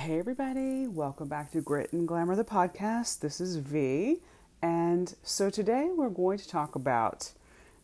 [0.00, 3.20] Hey, everybody, welcome back to Grit and Glamour, the podcast.
[3.20, 4.16] This is V,
[4.62, 7.32] and so today we're going to talk about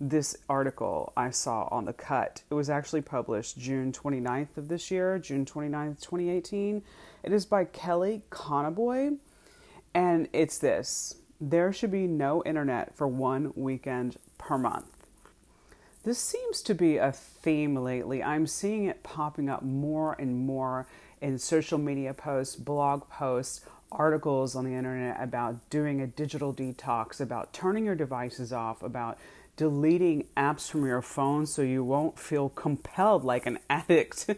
[0.00, 2.42] this article I saw on The Cut.
[2.50, 6.82] It was actually published June 29th of this year, June 29th, 2018.
[7.22, 9.18] It is by Kelly Conaboy,
[9.92, 14.86] and it's this There should be no internet for one weekend per month.
[16.02, 18.22] This seems to be a theme lately.
[18.22, 20.86] I'm seeing it popping up more and more
[21.20, 27.20] in social media posts, blog posts, articles on the internet about doing a digital detox,
[27.20, 29.18] about turning your devices off, about
[29.56, 34.30] deleting apps from your phone so you won't feel compelled like an addict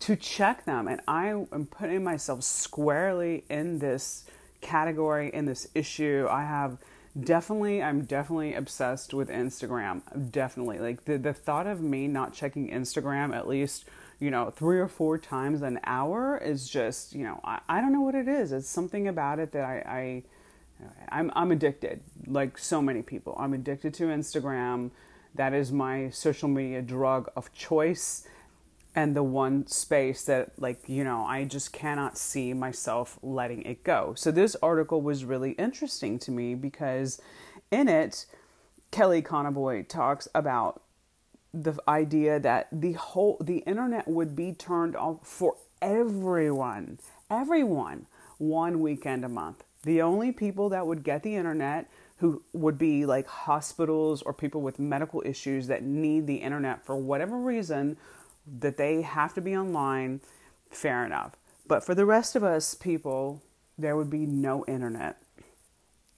[0.00, 0.88] to check them.
[0.88, 4.24] And I am putting myself squarely in this
[4.60, 6.26] category, in this issue.
[6.30, 6.78] I have
[7.18, 10.00] definitely i'm definitely obsessed with instagram
[10.30, 13.84] definitely like the, the thought of me not checking instagram at least
[14.20, 17.92] you know three or four times an hour is just you know i, I don't
[17.92, 18.52] know what it is.
[18.52, 20.22] It's something about it that i, I
[21.10, 23.36] I'm, I'm addicted like so many people.
[23.38, 24.90] I'm addicted to instagram.
[25.34, 28.26] That is my social media drug of choice
[28.94, 33.84] and the one space that like you know i just cannot see myself letting it
[33.84, 34.14] go.
[34.16, 37.20] So this article was really interesting to me because
[37.70, 38.26] in it
[38.90, 40.82] kelly conaboy talks about
[41.52, 46.98] the idea that the whole the internet would be turned off for everyone
[47.30, 48.06] everyone
[48.38, 53.06] one weekend a month the only people that would get the internet who would be
[53.06, 57.96] like hospitals or people with medical issues that need the internet for whatever reason
[58.58, 60.20] that they have to be online,
[60.70, 61.32] fair enough.
[61.66, 63.42] But for the rest of us people,
[63.78, 65.16] there would be no internet.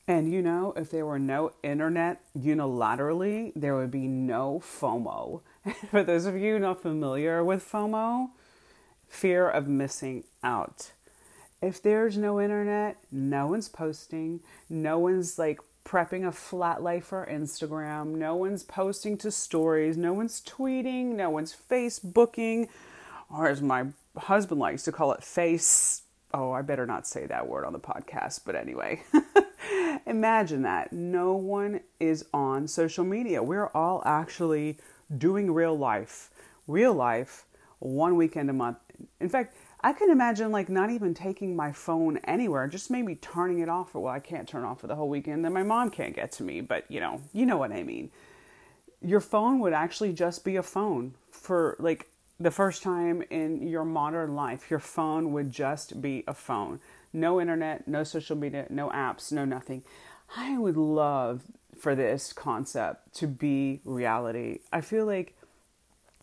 [0.08, 5.42] And you know, if there were no internet unilaterally, there would be no FOMO.
[5.90, 8.30] for those of you not familiar with FOMO,
[9.08, 10.92] fear of missing out.
[11.60, 17.26] If there's no internet, no one's posting, no one's like prepping a flat life for
[17.30, 18.16] Instagram.
[18.16, 19.96] No one's posting to stories.
[19.96, 21.14] No one's tweeting.
[21.14, 22.68] No one's Facebooking.
[23.30, 23.86] Or as my
[24.16, 26.02] husband likes to call it, face.
[26.34, 29.02] Oh, I better not say that word on the podcast, but anyway.
[30.06, 30.92] Imagine that.
[30.92, 33.42] No one is on social media.
[33.42, 34.78] We're all actually
[35.16, 36.30] doing real life.
[36.66, 37.44] Real life,
[37.78, 38.78] one weekend a month.
[39.20, 43.58] In fact, I can imagine like not even taking my phone anywhere, just maybe turning
[43.58, 43.90] it off.
[43.92, 45.44] For well, I can't turn off for the whole weekend.
[45.44, 48.10] Then my mom can't get to me, but you know, you know what I mean.
[49.00, 52.08] Your phone would actually just be a phone for like
[52.42, 54.70] the first time in your modern life.
[54.70, 56.80] Your phone would just be a phone.
[57.12, 59.82] No internet, no social media, no apps, no nothing.
[60.36, 61.42] I would love
[61.78, 64.60] for this concept to be reality.
[64.72, 65.36] I feel like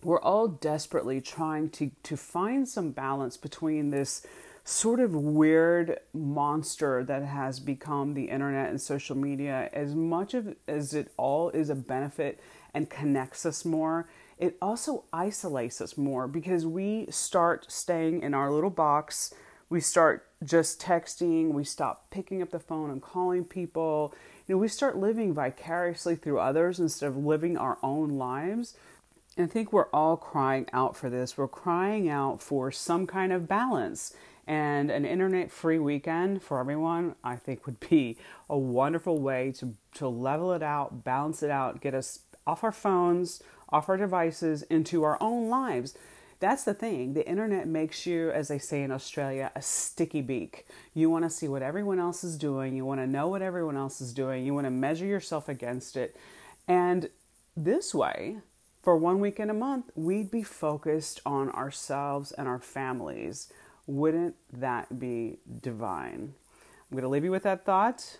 [0.03, 4.25] we're all desperately trying to, to find some balance between this
[4.63, 10.55] sort of weird monster that has become the internet and social media as much of
[10.67, 12.39] as it all is a benefit
[12.73, 14.07] and connects us more
[14.39, 19.33] it also isolates us more because we start staying in our little box
[19.69, 24.13] we start just texting we stop picking up the phone and calling people
[24.47, 28.75] you know we start living vicariously through others instead of living our own lives
[29.37, 31.37] And I think we're all crying out for this.
[31.37, 34.13] We're crying out for some kind of balance.
[34.47, 38.17] And an internet free weekend for everyone, I think, would be
[38.49, 42.71] a wonderful way to, to level it out, balance it out, get us off our
[42.71, 45.95] phones, off our devices, into our own lives.
[46.39, 47.13] That's the thing.
[47.13, 50.65] The internet makes you, as they say in Australia, a sticky beak.
[50.93, 52.75] You want to see what everyone else is doing.
[52.75, 54.45] You want to know what everyone else is doing.
[54.45, 56.15] You want to measure yourself against it.
[56.67, 57.09] And
[57.57, 58.37] this way,
[58.81, 63.51] for one week in a month, we'd be focused on ourselves and our families.
[63.85, 66.33] Wouldn't that be divine?
[66.89, 68.19] I'm going to leave you with that thought.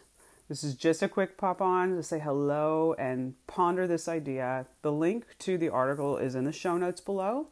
[0.49, 4.65] This is just a quick pop on to say hello and ponder this idea.
[4.81, 7.49] The link to the article is in the show notes below.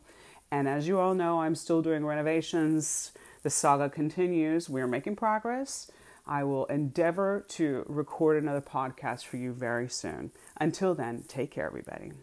[0.50, 3.12] And as you all know, I'm still doing renovations.
[3.44, 4.68] The saga continues.
[4.68, 5.92] We're making progress.
[6.26, 10.32] I will endeavor to record another podcast for you very soon.
[10.60, 12.14] Until then, take care, everybody.